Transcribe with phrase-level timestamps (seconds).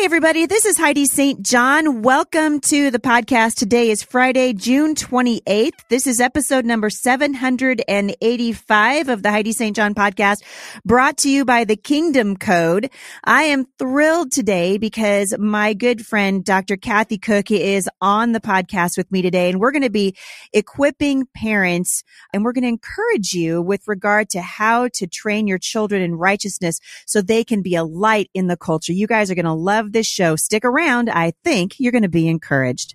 [0.00, 0.46] Hey, everybody.
[0.46, 1.42] This is Heidi St.
[1.42, 2.00] John.
[2.00, 3.56] Welcome to the podcast.
[3.56, 5.72] Today is Friday, June 28th.
[5.90, 9.76] This is episode number 785 of the Heidi St.
[9.76, 10.38] John podcast
[10.86, 12.88] brought to you by the Kingdom Code.
[13.24, 16.78] I am thrilled today because my good friend, Dr.
[16.78, 20.16] Kathy Koch is on the podcast with me today and we're going to be
[20.54, 25.58] equipping parents and we're going to encourage you with regard to how to train your
[25.58, 28.94] children in righteousness so they can be a light in the culture.
[28.94, 30.36] You guys are going to love love this show.
[30.36, 31.10] Stick around.
[31.10, 32.94] I think you're going to be encouraged.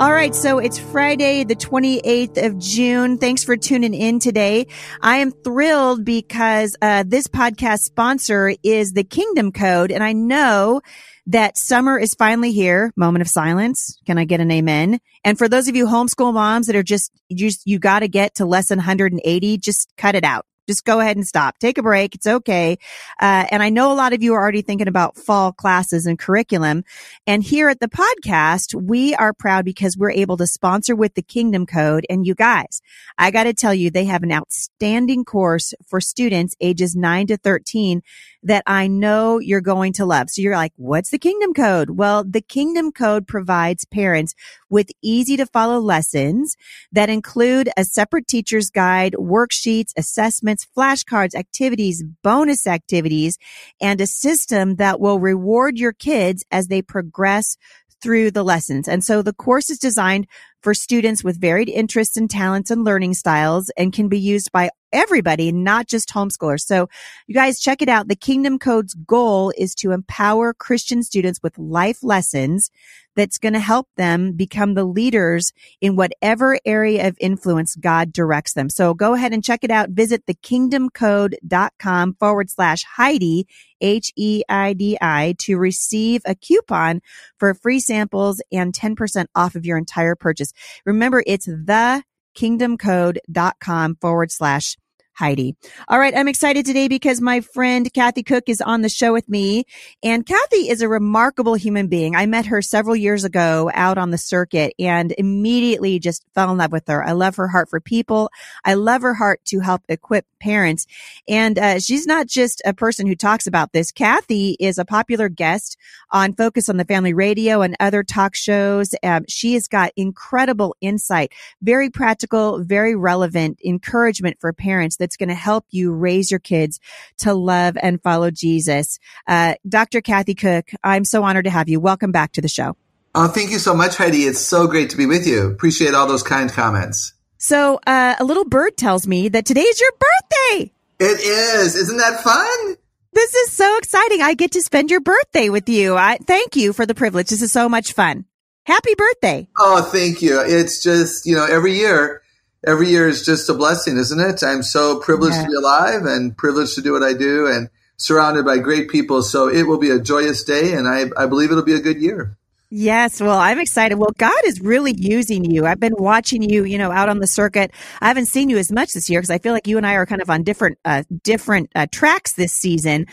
[0.00, 0.34] All right.
[0.34, 3.18] So it's Friday, the 28th of June.
[3.18, 4.66] Thanks for tuning in today.
[5.02, 9.92] I am thrilled because uh, this podcast sponsor is the Kingdom Code.
[9.92, 10.80] And I know
[11.26, 12.92] that summer is finally here.
[12.96, 13.98] Moment of silence.
[14.06, 15.00] Can I get an amen?
[15.24, 18.36] And for those of you homeschool moms that are just, you you got to get
[18.36, 20.46] to less than 180, just cut it out.
[20.70, 21.58] Just go ahead and stop.
[21.58, 22.14] Take a break.
[22.14, 22.78] It's okay.
[23.20, 26.16] Uh, and I know a lot of you are already thinking about fall classes and
[26.16, 26.84] curriculum.
[27.26, 31.22] And here at the podcast, we are proud because we're able to sponsor with the
[31.22, 32.06] Kingdom Code.
[32.08, 32.82] And you guys,
[33.18, 37.36] I got to tell you, they have an outstanding course for students ages 9 to
[37.36, 38.00] 13
[38.42, 40.30] that I know you're going to love.
[40.30, 41.90] So you're like, what's the Kingdom Code?
[41.90, 44.34] Well, the Kingdom Code provides parents
[44.68, 46.56] with easy to follow lessons
[46.92, 53.38] that include a separate teacher's guide, worksheets, assessments, flashcards, activities, bonus activities,
[53.80, 57.56] and a system that will reward your kids as they progress
[58.02, 58.88] through the lessons.
[58.88, 60.26] And so the course is designed
[60.62, 64.70] for students with varied interests and talents and learning styles and can be used by
[64.92, 66.60] everybody, not just homeschoolers.
[66.60, 66.88] So
[67.26, 68.08] you guys check it out.
[68.08, 72.70] The Kingdom Code's goal is to empower Christian students with life lessons
[73.16, 78.54] that's going to help them become the leaders in whatever area of influence God directs
[78.54, 78.70] them.
[78.70, 79.90] So go ahead and check it out.
[79.90, 83.46] Visit thekingdomcode.com forward slash Heidi,
[83.80, 87.00] H-E-I-D-I to receive a coupon
[87.38, 90.52] for free samples and 10% off of your entire purchase.
[90.84, 92.02] Remember, it's the
[92.34, 94.76] kingdomcode.com forward slash
[95.20, 95.54] Heidi.
[95.86, 96.16] All right.
[96.16, 99.66] I'm excited today because my friend Kathy Koch is on the show with me
[100.02, 102.16] and Kathy is a remarkable human being.
[102.16, 106.56] I met her several years ago out on the circuit and immediately just fell in
[106.56, 107.04] love with her.
[107.04, 108.30] I love her heart for people.
[108.64, 110.86] I love her heart to help equip parents.
[111.28, 113.92] And uh, she's not just a person who talks about this.
[113.92, 115.76] Kathy is a popular guest
[116.10, 118.94] on Focus on the Family Radio and other talk shows.
[119.02, 125.16] Um, she has got incredible insight, very practical, very relevant encouragement for parents that that's
[125.16, 126.78] going to help you raise your kids
[127.18, 129.00] to love and follow Jesus.
[129.26, 130.00] Uh, Dr.
[130.00, 131.80] Kathy Koch, I'm so honored to have you.
[131.80, 132.76] Welcome back to the show.
[133.16, 134.22] Oh, thank you so much, Heidi.
[134.22, 135.48] It's so great to be with you.
[135.48, 137.12] Appreciate all those kind comments.
[137.38, 140.72] So, uh, a little bird tells me that today is your birthday.
[141.00, 141.74] It is.
[141.74, 142.76] Isn't that fun?
[143.12, 144.22] This is so exciting.
[144.22, 145.96] I get to spend your birthday with you.
[145.96, 147.30] I thank you for the privilege.
[147.30, 148.26] This is so much fun.
[148.64, 149.48] Happy birthday.
[149.58, 150.40] Oh, thank you.
[150.40, 152.22] It's just, you know, every year
[152.66, 154.42] every year is just a blessing, isn't it?
[154.42, 155.44] I'm so privileged yeah.
[155.44, 159.22] to be alive and privileged to do what I do and surrounded by great people.
[159.22, 162.00] So it will be a joyous day and I, I believe it'll be a good
[162.00, 162.36] year.
[162.72, 163.98] Yes, well, I'm excited.
[163.98, 165.66] Well, God is really using you.
[165.66, 167.72] I've been watching you, you know, out on the circuit.
[168.00, 169.94] I haven't seen you as much this year because I feel like you and I
[169.94, 173.06] are kind of on different, uh, different uh, tracks this season,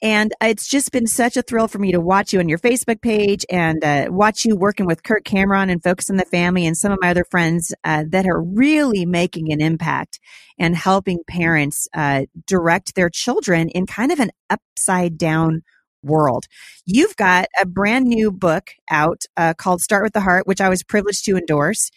[0.00, 3.02] and it's just been such a thrill for me to watch you on your Facebook
[3.02, 6.76] page and uh, watch you working with Kirk Cameron and Focus on the Family and
[6.76, 10.20] some of my other friends uh, that are really making an impact
[10.56, 15.62] and helping parents uh, direct their children in kind of an upside down
[16.02, 16.46] world.
[16.86, 20.68] You've got a brand new book out uh, called Start with the Heart, which I
[20.68, 21.90] was privileged to endorse.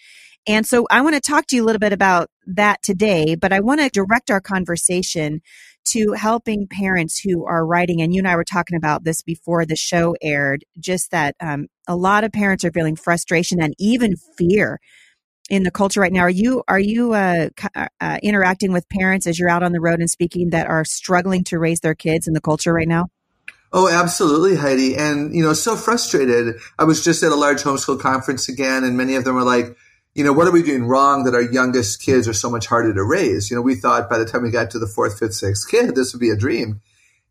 [0.46, 3.54] And so I want to talk to you a little bit about that today, but
[3.54, 5.42] I want to direct our conversation
[5.86, 8.02] to helping parents who are writing.
[8.02, 11.68] And you and I were talking about this before the show aired, just that um,
[11.88, 14.80] a lot of parents are feeling frustration and even fear
[15.50, 16.22] in the culture right now.
[16.22, 19.82] Are you are you uh, uh, uh, interacting with parents as you're out on the
[19.82, 23.08] road and speaking that are struggling to raise their kids in the culture right now?
[23.76, 24.96] Oh, absolutely, Heidi.
[24.96, 26.58] And, you know, so frustrated.
[26.78, 29.76] I was just at a large homeschool conference again, and many of them were like,
[30.14, 32.94] you know, what are we doing wrong that our youngest kids are so much harder
[32.94, 33.50] to raise?
[33.50, 35.96] You know, we thought by the time we got to the fourth, fifth, sixth kid,
[35.96, 36.82] this would be a dream.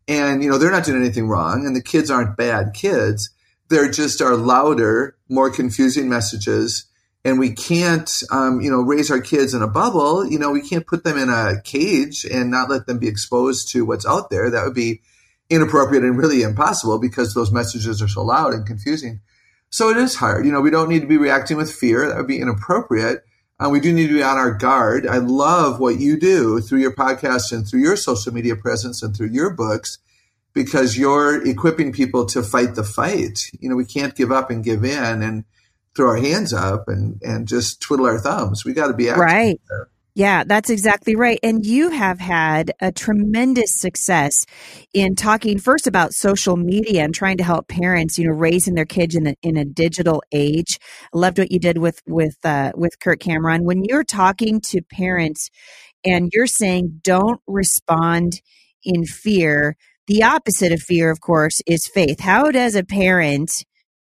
[0.05, 3.29] And, you know, they're not doing anything wrong, and the kids aren't bad kids.
[3.69, 6.85] They're just our louder, more confusing messages.
[7.23, 10.29] And we can't, um, you know, raise our kids in a bubble.
[10.29, 13.69] You know, we can't put them in a cage and not let them be exposed
[13.71, 14.49] to what's out there.
[14.49, 14.99] That would be
[15.49, 19.21] inappropriate and really impossible because those messages are so loud and confusing.
[19.69, 20.45] So it is hard.
[20.45, 22.07] You know, we don't need to be reacting with fear.
[22.07, 23.23] That would be inappropriate.
[23.59, 25.07] uh, we do need to be on our guard.
[25.07, 29.15] I love what you do through your podcast and through your social media presence and
[29.15, 29.99] through your books
[30.53, 33.49] because you're equipping people to fight the fight.
[33.59, 35.45] You know, we can't give up and give in and
[35.95, 38.65] throw our hands up and, and just twiddle our thumbs.
[38.65, 39.59] We got to be right.
[39.69, 39.89] There.
[40.15, 41.39] Yeah, that's exactly right.
[41.41, 44.45] And you have had a tremendous success
[44.93, 48.85] in talking first about social media and trying to help parents, you know, raising their
[48.85, 50.77] kids in a, in a digital age.
[51.13, 54.81] I loved what you did with with uh, with Kirk Cameron when you're talking to
[54.83, 55.49] parents
[56.05, 58.41] and you're saying don't respond
[58.83, 59.75] in fear.
[60.07, 62.19] The opposite of fear, of course, is faith.
[62.19, 63.51] How does a parent?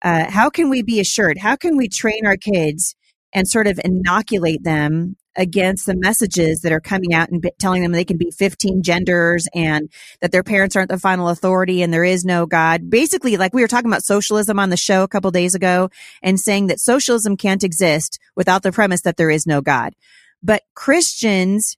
[0.02, 1.37] Uh, how can we be assured?
[1.38, 2.94] How can we train our kids
[3.32, 7.93] and sort of inoculate them against the messages that are coming out and telling them
[7.93, 9.88] they can be 15 genders and
[10.21, 12.91] that their parents aren't the final authority and there is no God.
[12.91, 15.88] Basically, like we were talking about socialism on the show a couple days ago
[16.23, 19.94] and saying that socialism can't exist without the premise that there is no God.
[20.43, 21.76] But Christians,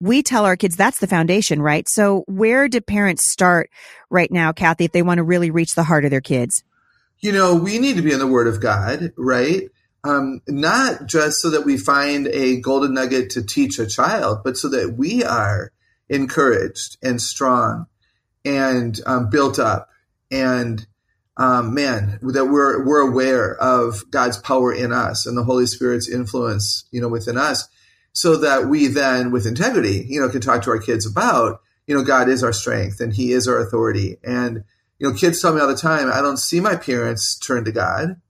[0.00, 1.88] we tell our kids that's the foundation, right?
[1.88, 3.68] So where do parents start
[4.10, 6.62] right now, Kathy, if they want to really reach the heart of their kids?
[7.18, 9.68] You know, we need to be in the Word of God, right?
[10.04, 14.56] Um, not just so that we find a golden nugget to teach a child, but
[14.56, 15.72] so that we are
[16.08, 17.86] encouraged and strong
[18.44, 19.88] and um, built up
[20.30, 20.86] and
[21.36, 26.08] um, man that we're we're aware of God's power in us and the Holy Spirit's
[26.08, 27.68] influence you know within us
[28.12, 31.94] so that we then with integrity you know can talk to our kids about you
[31.94, 34.16] know God is our strength and he is our authority.
[34.24, 34.64] And
[34.98, 37.72] you know kids tell me all the time I don't see my parents turn to
[37.72, 38.20] God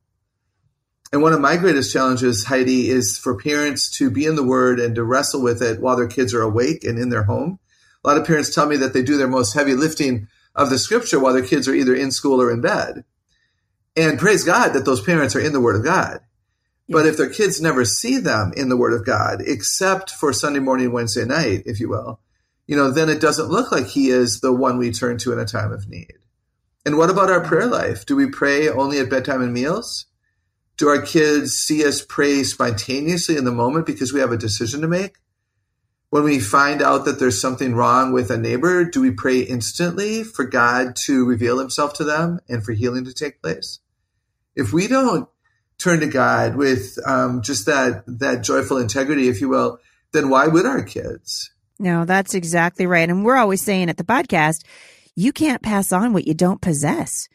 [1.13, 4.79] and one of my greatest challenges, Heidi, is for parents to be in the Word
[4.79, 7.59] and to wrestle with it while their kids are awake and in their home.
[8.05, 10.79] A lot of parents tell me that they do their most heavy lifting of the
[10.79, 13.05] Scripture while their kids are either in school or in bed.
[13.97, 16.21] And praise God that those parents are in the Word of God.
[16.89, 20.61] But if their kids never see them in the Word of God, except for Sunday
[20.61, 22.21] morning, Wednesday night, if you will,
[22.67, 25.41] you know, then it doesn't look like He is the one we turn to in
[25.41, 26.15] a time of need.
[26.87, 27.73] And what about our prayer mm-hmm.
[27.73, 28.07] life?
[28.07, 30.07] Do we pray only at bedtime and meals?
[30.81, 34.81] Do our kids see us pray spontaneously in the moment because we have a decision
[34.81, 35.19] to make?
[36.09, 40.25] When we find out that there's something wrong with a neighbor, do we pray instantly
[40.25, 43.81] for God to reveal himself to them and for healing to take place?
[44.57, 45.29] If we don't
[45.77, 49.81] turn to God with um, just that, that joyful integrity, if you will,
[50.13, 51.51] then why would our kids?
[51.79, 53.11] No, that's exactly right.
[53.11, 54.65] And we're always saying at the podcast,
[55.15, 57.29] you can't pass on what you don't possess.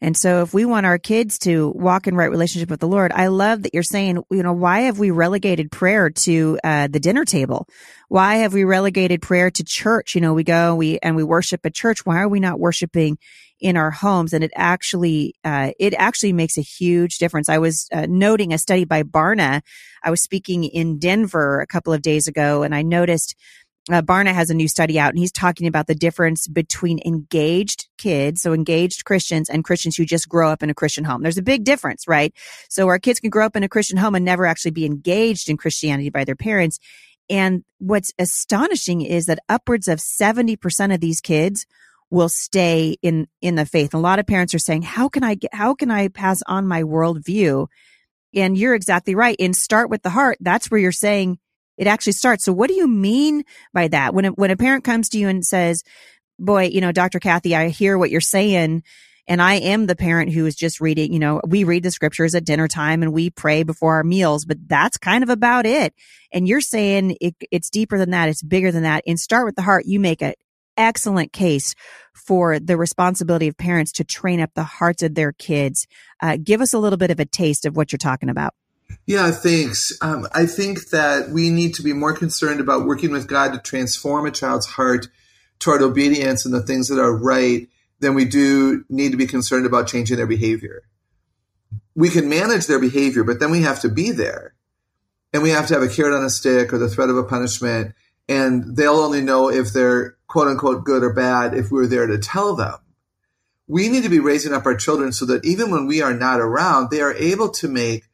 [0.00, 3.12] And so if we want our kids to walk in right relationship with the Lord,
[3.12, 7.00] I love that you're saying, you know, why have we relegated prayer to uh, the
[7.00, 7.68] dinner table?
[8.08, 10.14] Why have we relegated prayer to church?
[10.14, 12.06] You know, we go we and we worship at church.
[12.06, 13.18] Why are we not worshiping
[13.60, 14.32] in our homes?
[14.32, 17.50] And it actually, uh, it actually makes a huge difference.
[17.50, 19.60] I was uh, noting a study by Barna.
[20.02, 23.36] I was speaking in Denver a couple of days ago, and I noticed
[23.90, 27.88] uh, Barna has a new study out and he's talking about the difference between engaged
[27.96, 31.22] kids, so engaged Christians and Christians who just grow up in a Christian home.
[31.22, 32.34] There's a big difference, right?
[32.68, 35.48] So our kids can grow up in a Christian home and never actually be engaged
[35.48, 36.78] in Christianity by their parents.
[37.30, 41.64] And what's astonishing is that upwards of 70% of these kids
[42.10, 43.94] will stay in, in the faith.
[43.94, 46.42] And A lot of parents are saying, how can I get, how can I pass
[46.46, 47.68] on my worldview?
[48.34, 49.36] And you're exactly right.
[49.38, 51.38] In start with the heart, that's where you're saying,
[51.80, 52.44] it actually starts.
[52.44, 53.42] So what do you mean
[53.72, 54.12] by that?
[54.12, 55.82] When a, when a parent comes to you and says,
[56.38, 57.18] boy, you know, Dr.
[57.18, 58.82] Kathy, I hear what you're saying.
[59.26, 62.34] And I am the parent who is just reading, you know, we read the scriptures
[62.34, 65.94] at dinner time and we pray before our meals, but that's kind of about it.
[66.32, 68.28] And you're saying it, it's deeper than that.
[68.28, 69.02] It's bigger than that.
[69.06, 69.86] And start with the heart.
[69.86, 70.34] You make an
[70.76, 71.74] excellent case
[72.12, 75.86] for the responsibility of parents to train up the hearts of their kids.
[76.20, 78.52] Uh, give us a little bit of a taste of what you're talking about.
[79.06, 79.92] Yeah, thanks.
[80.00, 83.58] Um, I think that we need to be more concerned about working with God to
[83.58, 85.08] transform a child's heart
[85.58, 87.68] toward obedience and the things that are right
[88.00, 90.82] than we do need to be concerned about changing their behavior.
[91.94, 94.54] We can manage their behavior, but then we have to be there.
[95.32, 97.22] And we have to have a carrot on a stick or the threat of a
[97.22, 97.94] punishment.
[98.28, 102.18] And they'll only know if they're quote unquote good or bad if we're there to
[102.18, 102.76] tell them.
[103.68, 106.40] We need to be raising up our children so that even when we are not
[106.40, 108.04] around, they are able to make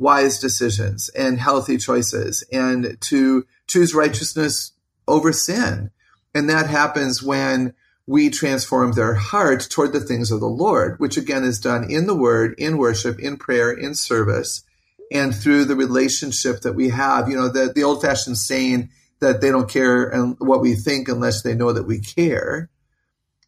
[0.00, 4.72] wise decisions and healthy choices and to choose righteousness
[5.06, 5.90] over sin.
[6.34, 7.74] And that happens when
[8.06, 12.06] we transform their heart toward the things of the Lord, which again is done in
[12.06, 14.64] the word, in worship, in prayer, in service,
[15.12, 17.28] and through the relationship that we have.
[17.28, 18.88] You know, the, the old fashioned saying
[19.20, 22.70] that they don't care and what we think unless they know that we care.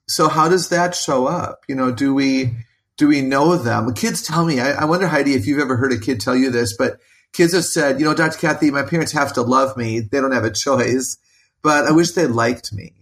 [0.06, 1.64] So how does that show up?
[1.66, 2.52] You know, do we,
[2.96, 3.92] do we know them?
[3.94, 6.50] Kids tell me, I, I wonder, Heidi, if you've ever heard a kid tell you
[6.50, 6.98] this, but
[7.32, 8.38] kids have said, you know, Dr.
[8.38, 10.00] Kathy, my parents have to love me.
[10.00, 11.16] They don't have a choice,
[11.62, 12.92] but I wish they liked me.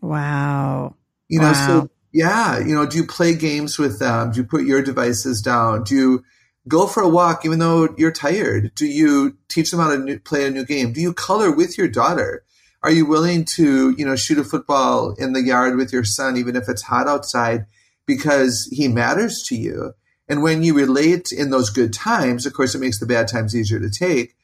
[0.00, 0.96] Wow.
[1.28, 1.66] You know, wow.
[1.66, 4.30] so yeah, you know, do you play games with them?
[4.30, 5.82] Do you put your devices down?
[5.84, 6.24] Do you
[6.68, 8.72] go for a walk even though you're tired?
[8.74, 10.92] Do you teach them how to new, play a new game?
[10.92, 12.44] Do you color with your daughter?
[12.82, 16.36] Are you willing to, you know, shoot a football in the yard with your son
[16.36, 17.66] even if it's hot outside
[18.06, 19.94] because he matters to you?
[20.28, 23.54] And when you relate in those good times, of course, it makes the bad times
[23.54, 24.36] easier to take.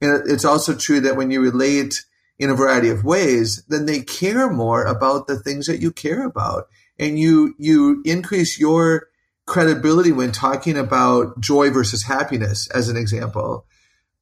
[0.00, 2.04] And it's also true that when you relate
[2.38, 6.26] in a variety of ways, then they care more about the things that you care
[6.26, 9.08] about and you you increase your
[9.46, 13.66] credibility when talking about joy versus happiness as an example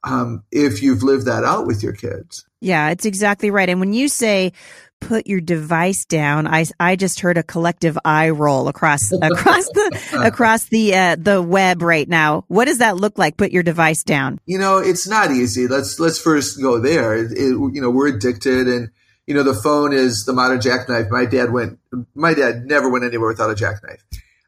[0.03, 3.93] um, if you've lived that out with your kids yeah it's exactly right and when
[3.93, 4.53] you say
[5.01, 10.21] put your device down i, I just heard a collective eye roll across across the
[10.25, 14.03] across the uh, the web right now what does that look like put your device
[14.03, 17.91] down you know it's not easy let's let's first go there it, it, you know
[17.91, 18.91] we're addicted and
[19.31, 21.07] you know, the phone is the modern jackknife.
[21.09, 21.79] My dad went,
[22.17, 24.03] my dad never went anywhere without a jackknife.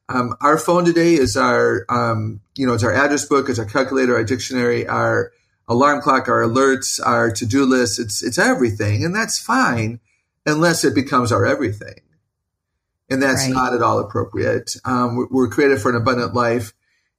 [0.09, 3.64] Um, our phone today is our, um, you know, it's our address book, it's our
[3.64, 5.30] calculator, our dictionary, our
[5.68, 8.00] alarm clock, our alerts, our to-do list.
[8.00, 9.04] It's, it's everything.
[9.04, 10.00] And that's fine
[10.47, 12.01] unless it becomes our everything.
[13.11, 13.53] And that's right.
[13.53, 14.75] not at all appropriate.
[14.85, 16.73] Um, we're, we're created for an abundant life.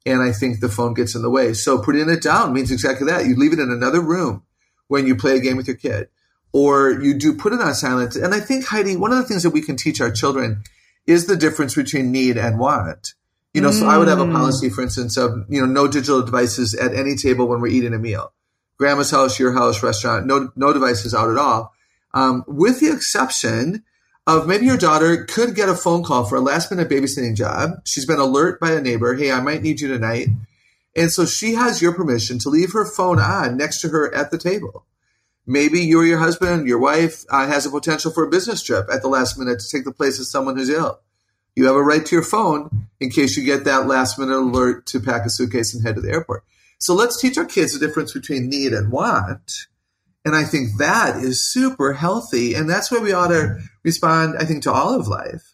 [0.06, 1.54] And I think the phone gets in the way.
[1.54, 3.26] So putting it down means exactly that.
[3.26, 4.44] You leave it in another room
[4.88, 6.10] when you play a game with your kid
[6.52, 8.16] or you do put it on silent.
[8.16, 10.64] And I think, Heidi, one of the things that we can teach our children
[11.08, 13.14] is the difference between need and want.
[13.54, 13.80] You know, mm.
[13.80, 16.94] so I would have a policy, for instance, of, you know, no digital devices at
[16.94, 18.34] any table when we're eating a meal.
[18.78, 21.74] Grandma's house, your house, restaurant, no, no devices out at all.
[22.14, 23.84] Um, with the exception
[24.26, 27.72] of maybe your daughter could get a phone call for a last minute babysitting job.
[27.86, 29.16] She's been alert by a neighbor.
[29.16, 30.28] Hey, I might need you tonight.
[30.96, 34.32] And so she has your permission to leave her phone on next to her at
[34.32, 34.86] the table.
[35.46, 38.88] Maybe you or your husband, your wife uh, has a potential for a business trip
[38.92, 41.00] at the last minute to take the place of someone who's ill.
[41.56, 44.86] You have a right to your phone in case you get that last minute alert
[44.88, 46.44] to pack a suitcase and head to the airport.
[46.80, 49.68] So let's teach our kids the difference between need and want.
[50.26, 52.54] And I think that is super healthy.
[52.54, 55.54] And that's where we ought to respond, I think, to all of life.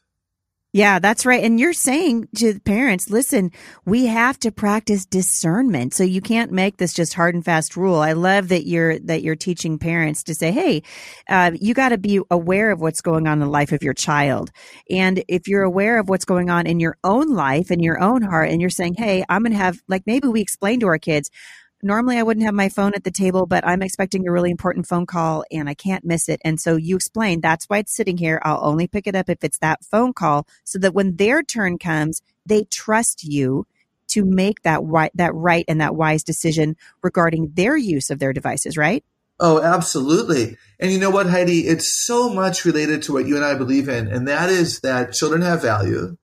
[0.72, 1.44] Yeah, that's right.
[1.44, 3.52] And you're saying to parents, listen,
[3.86, 5.96] we have to practice discernment.
[5.96, 7.96] So you can't make this just hard and fast rule.
[7.96, 10.84] I love that you're, that you're teaching parents to say, Hey,
[11.28, 13.96] uh, you got to be aware of what's going on in the life of your
[13.96, 14.52] child.
[14.92, 18.22] And if you're aware of what's going on in your own life and your own
[18.22, 21.00] heart, and you're saying, Hey, I'm going to have, like maybe we explain to our
[21.00, 21.32] kids,
[21.82, 24.88] normally I wouldn't have my phone at the table, but I'm expecting a really important
[24.88, 26.42] phone call and I can't miss it.
[26.44, 28.42] And so you explain that's why it's sitting here.
[28.44, 31.78] I'll only pick it up if it's that phone call so that when their turn
[31.78, 33.66] comes, they trust you
[34.10, 38.34] to make that right, that right and that wise decision regarding their use of their
[38.34, 39.04] devices, right?
[39.40, 40.58] Oh, absolutely.
[40.80, 41.68] And you know what, Heidi?
[41.68, 45.14] It's so much related to what you and I believe in, and that is that
[45.14, 46.18] children have value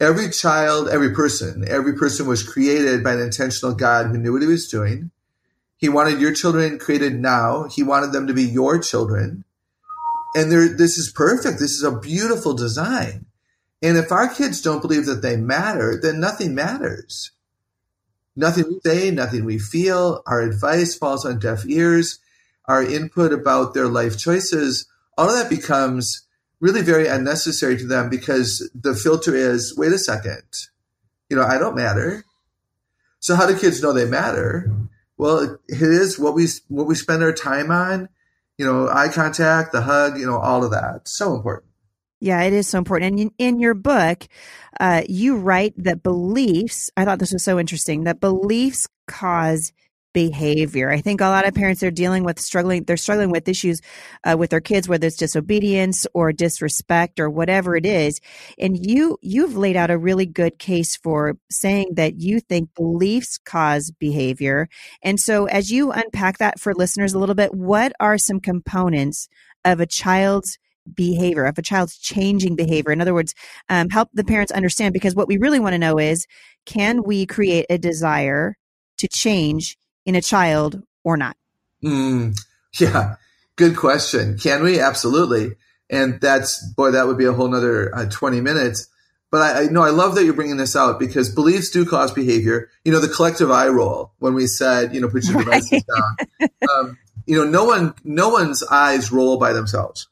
[0.00, 4.42] every child, every person, every person was created by an intentional God who knew what
[4.42, 5.10] he was doing.
[5.76, 7.64] He wanted your children created now.
[7.64, 9.44] He wanted them to be your children.
[10.34, 11.58] And this is perfect.
[11.58, 13.26] This is a beautiful design.
[13.82, 17.32] And if our kids don't believe that they matter, then nothing matters.
[18.34, 22.18] Nothing we say, nothing we feel, our advice falls on deaf ears,
[22.66, 24.86] our input about their life choices,
[25.16, 26.22] all of that becomes
[26.64, 30.42] really very unnecessary to them because the filter is wait a second,
[31.28, 32.24] you know, I don't matter.
[33.20, 34.74] So how do kids know they matter?
[35.18, 38.08] Well, it is what we what we spend our time on,
[38.56, 41.02] you know, eye contact, the hug, you know, all of that.
[41.04, 41.70] So important.
[42.20, 43.12] Yeah, it is so important.
[43.12, 44.26] And in, in your book,
[44.80, 46.90] uh, you write that beliefs.
[46.96, 48.04] I thought this was so interesting.
[48.04, 49.74] That beliefs cause
[50.14, 50.90] behavior.
[50.90, 53.82] I think a lot of parents are dealing with struggling, they're struggling with issues
[54.24, 58.20] uh, with their kids, whether it's disobedience or disrespect or whatever it is.
[58.58, 63.38] And you, you've laid out a really good case for saying that you think beliefs
[63.44, 64.68] cause behavior.
[65.02, 69.28] And so as you unpack that for listeners a little bit, what are some components
[69.64, 70.58] of a child's
[70.94, 72.92] behavior, of a child's changing behavior.
[72.92, 73.34] In other words,
[73.70, 76.26] um, help the parents understand because what we really want to know is
[76.66, 78.56] can we create a desire
[78.98, 81.36] to change in a child or not?
[81.84, 82.36] Mm,
[82.80, 83.16] yeah,
[83.56, 84.38] good question.
[84.38, 84.80] Can we?
[84.80, 85.52] Absolutely.
[85.90, 88.88] And that's, boy, that would be a whole nother uh, 20 minutes.
[89.30, 92.12] But I, I know I love that you're bringing this out because beliefs do cause
[92.12, 92.70] behavior.
[92.84, 95.44] You know, the collective eye roll when we said, you know, put your right.
[95.44, 96.48] devices down.
[96.70, 100.08] Um, you know, no one, no one's eyes roll by themselves.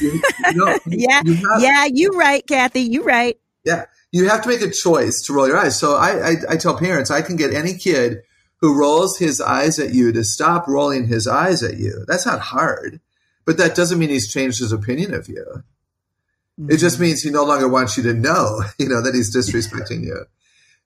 [0.00, 2.82] You, you know, yeah, you have, yeah, you right, Kathy.
[2.82, 3.38] You right.
[3.64, 5.78] Yeah, you have to make a choice to roll your eyes.
[5.78, 8.22] So I, I, I tell parents I can get any kid
[8.60, 12.04] who rolls his eyes at you to stop rolling his eyes at you.
[12.06, 13.00] That's not hard,
[13.44, 15.62] but that doesn't mean he's changed his opinion of you.
[16.58, 16.72] Mm-hmm.
[16.72, 17.04] It just mm-hmm.
[17.04, 20.26] means he no longer wants you to know, you know, that he's disrespecting you.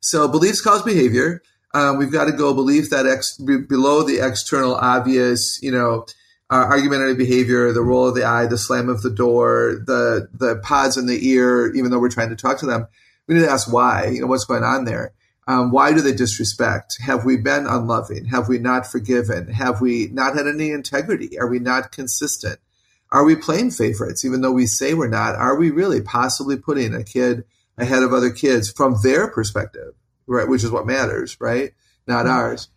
[0.01, 1.43] So beliefs cause behavior.
[1.75, 6.05] Um, we've got to go belief that ex- below the external obvious, you know,
[6.51, 10.57] uh, argumentative behavior, the roll of the eye, the slam of the door, the the
[10.57, 12.87] pods in the ear, even though we're trying to talk to them,
[13.27, 14.09] we need to ask why.
[14.09, 15.15] You know, what's going on there?
[15.49, 16.99] Um, why do they disrespect?
[17.01, 18.27] Have we been unloving?
[18.27, 19.49] Have we not forgiven?
[19.49, 21.39] Have we not had any integrity?
[21.39, 22.61] Are we not consistent?
[23.11, 25.35] Are we playing favorites, even though we say we're not?
[25.35, 27.45] Are we really possibly putting a kid
[27.77, 29.95] ahead of other kids from their perspective,
[30.27, 30.49] right?
[30.49, 31.73] Which is what matters, right?
[32.07, 32.35] Not mm-hmm.
[32.35, 32.69] ours.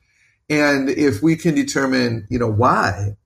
[0.49, 3.17] And if we can determine, you know, why,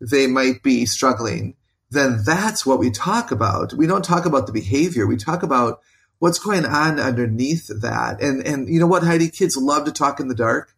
[0.00, 1.54] they might be struggling,
[1.90, 3.72] then that's what we talk about.
[3.72, 5.06] We don't talk about the behavior.
[5.06, 5.80] We talk about
[6.18, 8.20] what's going on underneath that.
[8.20, 9.28] And, and you know what, Heidi?
[9.28, 10.74] Kids love to talk in the dark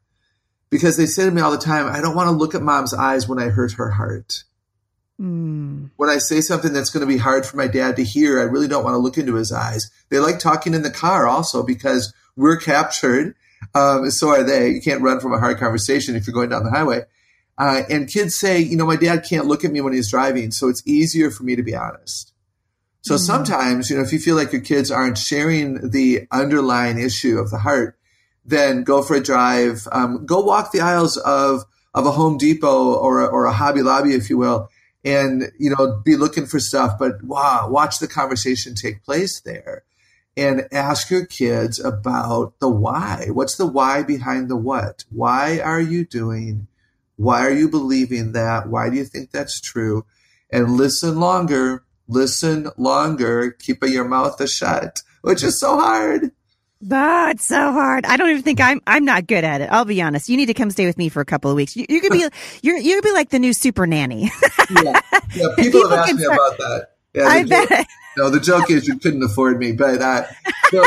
[0.70, 2.94] because they say to me all the time, I don't want to look at mom's
[2.94, 4.44] eyes when I hurt her heart.
[5.20, 5.90] Mm.
[5.96, 8.44] When I say something that's going to be hard for my dad to hear, I
[8.44, 9.90] really don't want to look into his eyes.
[10.08, 13.34] They like talking in the car also because we're captured.
[13.74, 14.70] Um, so are they.
[14.70, 17.02] You can't run from a hard conversation if you're going down the highway.
[17.58, 20.50] Uh, and kids say, you know, my dad can't look at me when he's driving,
[20.50, 22.32] so it's easier for me to be honest.
[23.02, 23.24] So mm-hmm.
[23.24, 27.50] sometimes, you know, if you feel like your kids aren't sharing the underlying issue of
[27.50, 27.96] the heart,
[28.44, 29.86] then go for a drive.
[29.92, 33.82] Um, go walk the aisles of of a Home Depot or a, or a Hobby
[33.82, 34.68] Lobby, if you will,
[35.04, 36.98] and you know, be looking for stuff.
[36.98, 39.84] But wow, watch the conversation take place there,
[40.36, 43.28] and ask your kids about the why.
[43.30, 45.04] What's the why behind the what?
[45.10, 46.66] Why are you doing?
[47.16, 48.68] Why are you believing that?
[48.68, 50.06] Why do you think that's true?
[50.50, 56.32] And listen longer, listen longer, keep your mouth shut, which is so hard.
[56.82, 58.06] That's so hard.
[58.06, 58.80] I don't even think I'm.
[58.86, 59.68] I'm not good at it.
[59.70, 60.30] I'll be honest.
[60.30, 61.76] You need to come stay with me for a couple of weeks.
[61.76, 62.26] You, you could be.
[62.62, 62.78] you're.
[62.78, 64.30] You could be like the new super nanny.
[64.70, 64.82] yeah.
[64.82, 65.00] yeah.
[65.34, 66.86] People, people have asked me start, about that.
[67.12, 67.86] Yeah, I joke, bet.
[68.16, 70.26] No, the joke is you couldn't afford me, but uh,
[70.70, 70.82] so,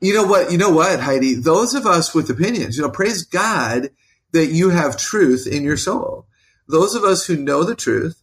[0.00, 0.52] you know what?
[0.52, 1.34] You know what, Heidi?
[1.34, 3.90] Those of us with opinions, you know, praise God
[4.32, 6.26] that you have truth in your soul.
[6.68, 8.21] Those of us who know the truth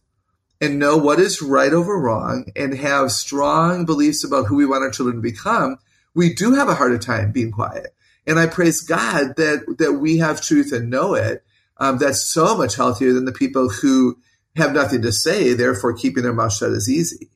[0.60, 4.82] and know what is right over wrong and have strong beliefs about who we want
[4.82, 5.78] our children to become,
[6.14, 7.94] we do have a harder time being quiet.
[8.26, 11.42] And I praise God that, that we have truth and know it.
[11.78, 14.18] Um, that's so much healthier than the people who
[14.56, 17.30] have nothing to say, therefore keeping their mouth shut is easy.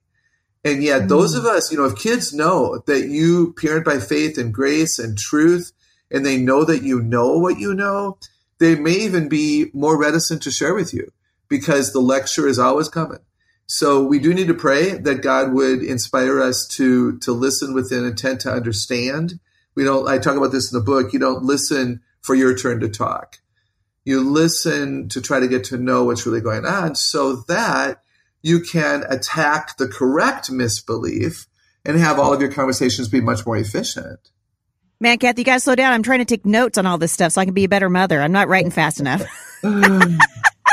[0.63, 1.09] And yet mm.
[1.09, 4.99] those of us, you know, if kids know that you parent by faith and grace
[4.99, 5.73] and truth,
[6.11, 8.19] and they know that you know what you know,
[8.59, 11.11] they may even be more reticent to share with you
[11.55, 13.21] because the lecture is always coming.
[13.67, 17.93] So we do need to pray that God would inspire us to to listen with
[17.93, 19.39] an intent to understand.
[19.77, 22.81] We don't I talk about this in the book, you don't listen for your turn
[22.81, 23.39] to talk.
[24.05, 28.03] You listen to try to get to know what's really going on so that
[28.43, 31.47] you can attack the correct misbelief
[31.85, 34.19] and have all of your conversations be much more efficient.
[34.99, 35.93] Man, Kathy, you got to slow down.
[35.93, 37.89] I'm trying to take notes on all this stuff so I can be a better
[37.89, 38.21] mother.
[38.21, 39.23] I'm not writing fast enough.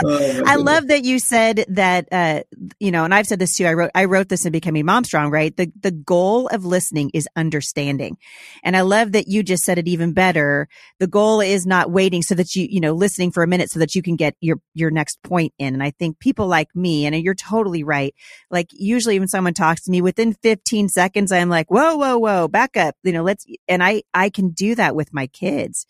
[0.04, 2.42] Oh, I love that you said that, uh,
[2.80, 3.66] you know, and I've said this too.
[3.66, 5.56] I wrote, I wrote this in Becoming Mom Strong, right?
[5.56, 8.18] The, the goal of listening is understanding.
[8.64, 10.68] And I love that you just said it even better.
[11.00, 13.80] The goal is not waiting so that you, you know, listening for a minute so
[13.80, 15.74] that you can get your, your next point in.
[15.74, 18.14] And I think people like me, and you're totally right.
[18.50, 22.48] Like usually when someone talks to me within 15 seconds, I'm like, whoa, whoa, whoa,
[22.48, 22.96] back up.
[23.04, 25.86] You know, let's, and I, I can do that with my kids.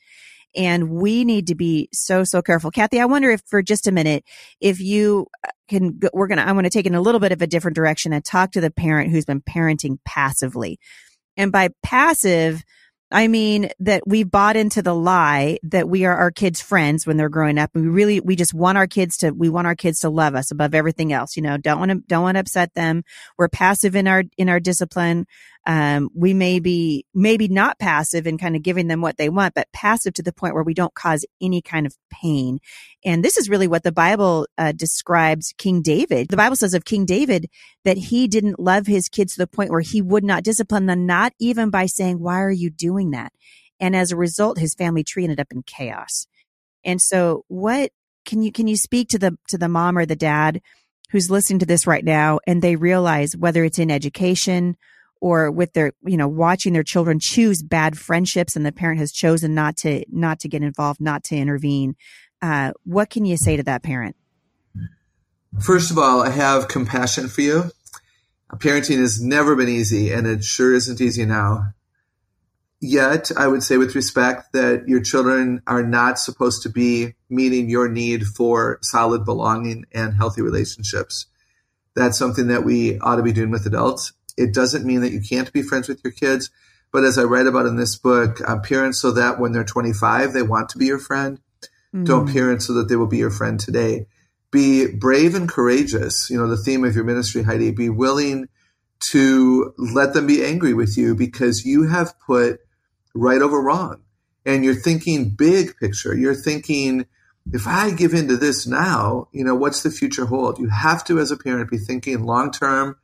[0.55, 2.71] And we need to be so, so careful.
[2.71, 4.25] Kathy, I wonder if for just a minute,
[4.59, 7.31] if you uh, can, we're going to, I want to take in a little bit
[7.31, 10.79] of a different direction and talk to the parent who's been parenting passively.
[11.37, 12.63] And by passive,
[13.13, 17.17] I mean that we bought into the lie that we are our kids' friends when
[17.17, 17.71] they're growing up.
[17.73, 20.51] We really, we just want our kids to, we want our kids to love us
[20.51, 21.35] above everything else.
[21.35, 23.03] You know, don't want to, don't want to upset them.
[23.37, 25.25] We're passive in our, in our discipline.
[25.67, 29.53] Um, we may be maybe not passive in kind of giving them what they want,
[29.53, 32.59] but passive to the point where we don't cause any kind of pain.
[33.05, 36.29] And this is really what the Bible uh, describes King David.
[36.29, 37.47] The Bible says of King David
[37.85, 41.05] that he didn't love his kids to the point where he would not discipline them,
[41.05, 43.31] not even by saying, why are you doing that?
[43.79, 46.25] And as a result, his family tree ended up in chaos.
[46.83, 47.91] And so what
[48.25, 50.61] can you, can you speak to the, to the mom or the dad
[51.11, 54.75] who's listening to this right now and they realize whether it's in education
[55.21, 59.11] or with their, you know, watching their children choose bad friendships and the parent has
[59.11, 61.95] chosen not to, not to get involved, not to intervene.
[62.41, 64.15] Uh, what can you say to that parent?
[65.61, 67.71] First of all, I have compassion for you.
[68.55, 71.73] Parenting has never been easy and it sure isn't easy now.
[72.83, 77.69] Yet, I would say with respect that your children are not supposed to be meeting
[77.69, 81.27] your need for solid belonging and healthy relationships.
[81.95, 84.13] That's something that we ought to be doing with adults.
[84.37, 86.49] It doesn't mean that you can't be friends with your kids,
[86.91, 90.33] but as I write about in this book, uh, parents so that when they're 25,
[90.33, 91.39] they want to be your friend.
[91.95, 92.05] Mm.
[92.05, 94.07] Don't parent so that they will be your friend today.
[94.51, 96.29] Be brave and courageous.
[96.29, 98.49] You know, the theme of your ministry, Heidi, be willing
[99.11, 102.59] to let them be angry with you because you have put
[103.13, 104.01] right over wrong.
[104.45, 106.15] And you're thinking big picture.
[106.15, 107.05] You're thinking,
[107.51, 110.59] if I give into this now, you know, what's the future hold?
[110.59, 112.97] You have to, as a parent, be thinking long term.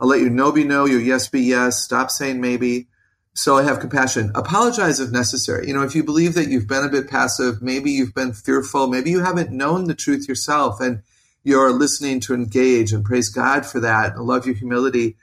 [0.00, 1.82] I'll let your no be no, your yes be yes.
[1.82, 2.88] Stop saying maybe.
[3.34, 4.32] So I have compassion.
[4.34, 5.68] Apologize if necessary.
[5.68, 8.88] You know, if you believe that you've been a bit passive, maybe you've been fearful,
[8.88, 11.02] maybe you haven't known the truth yourself and
[11.44, 14.14] you're listening to engage and praise God for that.
[14.14, 15.16] I love your humility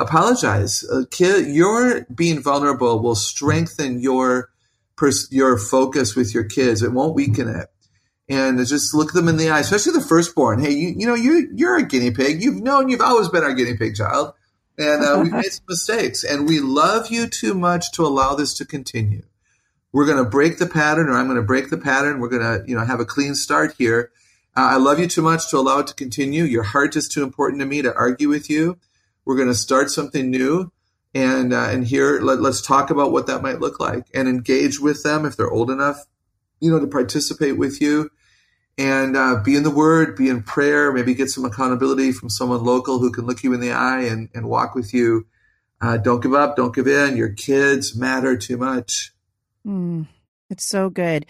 [0.00, 0.84] apologize.
[0.84, 4.50] Uh, your being vulnerable will strengthen your
[4.96, 6.82] pers- your focus with your kids.
[6.82, 7.68] It won't weaken it.
[8.30, 10.60] And just look them in the eye, especially the firstborn.
[10.60, 12.40] Hey, you, you know, you, you're a guinea pig.
[12.40, 14.34] You've known you've always been our guinea pig child.
[14.78, 16.22] And uh, we've made some mistakes.
[16.22, 19.24] And we love you too much to allow this to continue.
[19.92, 22.20] We're going to break the pattern, or I'm going to break the pattern.
[22.20, 24.12] We're going to, you know, have a clean start here.
[24.56, 26.44] Uh, I love you too much to allow it to continue.
[26.44, 28.78] Your heart is too important to me to argue with you.
[29.24, 30.70] We're going to start something new.
[31.16, 34.78] And, uh, and here, let, let's talk about what that might look like and engage
[34.78, 36.06] with them if they're old enough,
[36.60, 38.08] you know, to participate with you
[38.80, 42.64] and uh, be in the word, be in prayer, maybe get some accountability from someone
[42.64, 45.26] local who can look you in the eye and, and walk with you.
[45.82, 47.14] Uh, don't give up, don't give in.
[47.14, 49.12] Your kids matter too much.
[49.66, 50.06] Mm.
[50.50, 51.26] It's so good.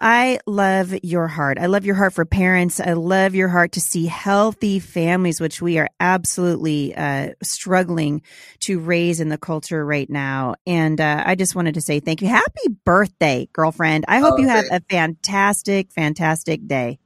[0.00, 1.58] I love your heart.
[1.58, 2.80] I love your heart for parents.
[2.80, 8.22] I love your heart to see healthy families, which we are absolutely uh, struggling
[8.60, 10.56] to raise in the culture right now.
[10.66, 12.28] And uh, I just wanted to say thank you.
[12.28, 14.06] Happy birthday, girlfriend.
[14.08, 16.98] I hope oh, you have a fantastic, fantastic day.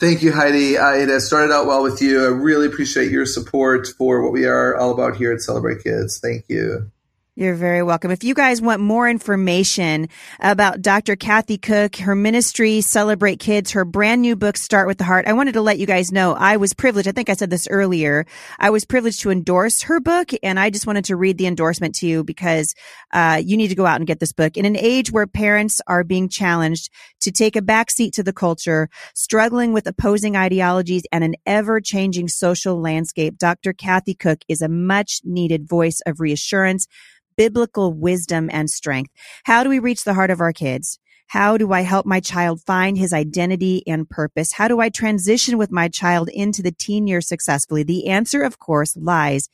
[0.00, 0.78] Thank you, Heidi.
[0.78, 2.24] Uh, it has started out well with you.
[2.24, 6.20] I really appreciate your support for what we are all about here at Celebrate Kids.
[6.20, 6.90] Thank you.
[7.38, 8.10] You're very welcome.
[8.10, 10.08] If you guys want more information
[10.40, 11.14] about Dr.
[11.14, 15.34] Kathy Koch, her ministry, Celebrate Kids, her brand new book, Start with the Heart, I
[15.34, 17.06] wanted to let you guys know I was privileged.
[17.06, 18.26] I think I said this earlier.
[18.58, 21.94] I was privileged to endorse her book, and I just wanted to read the endorsement
[21.98, 22.74] to you because
[23.12, 24.56] uh, you need to go out and get this book.
[24.56, 28.90] In an age where parents are being challenged to take a backseat to the culture,
[29.14, 33.72] struggling with opposing ideologies and an ever changing social landscape, Dr.
[33.72, 36.88] Kathy Koch is a much needed voice of reassurance
[37.38, 39.10] biblical wisdom and strength.
[39.44, 40.98] How do we reach the heart of our kids?
[41.28, 44.52] How do I help my child find his identity and purpose?
[44.52, 47.84] How do I transition with my child into the teen years successfully?
[47.84, 49.48] The answer, of course, lies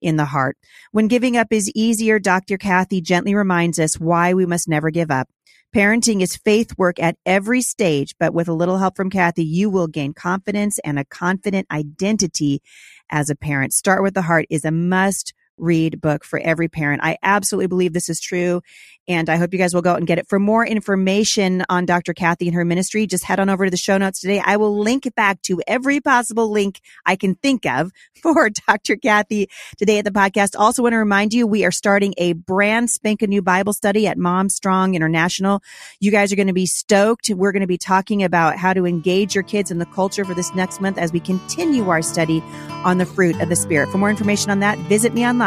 [0.00, 0.56] in the heart.
[0.92, 2.56] When giving up is easier, Dr.
[2.56, 5.28] Kathy gently reminds us why we must never give up.
[5.74, 9.68] Parenting is faith work at every stage, but with a little help from Kathy, you
[9.68, 12.62] will gain confidence and a confident identity
[13.10, 13.74] as a parent.
[13.74, 17.02] Start with the heart is a must read book for every parent.
[17.02, 18.62] I absolutely believe this is true.
[19.08, 20.28] And I hope you guys will go out and get it.
[20.28, 22.12] For more information on Dr.
[22.12, 24.42] Kathy and her ministry, just head on over to the show notes today.
[24.44, 27.92] I will link back to every possible link I can think of
[28.22, 28.96] for Dr.
[28.96, 30.58] Kathy today at the podcast.
[30.58, 34.18] Also want to remind you, we are starting a brand spanking new Bible study at
[34.18, 35.62] Mom Strong International.
[36.00, 37.30] You guys are going to be stoked.
[37.30, 40.34] We're going to be talking about how to engage your kids in the culture for
[40.34, 42.42] this next month as we continue our study
[42.84, 43.88] on the fruit of the Spirit.
[43.90, 45.45] For more information on that, visit me online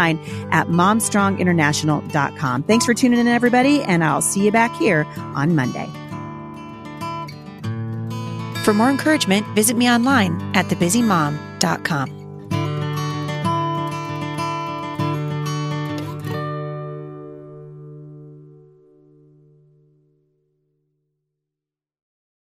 [0.52, 2.64] at momstronginternational.com.
[2.64, 5.88] Thanks for tuning in, everybody everybody, and I'll see you back here on Monday.
[8.64, 12.19] For more encouragement, visit me online at thebusymom.com.